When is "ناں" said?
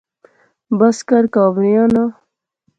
1.93-2.09